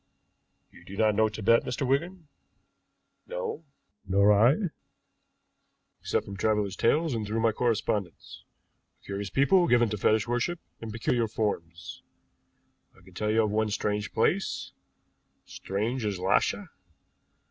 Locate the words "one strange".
13.51-14.11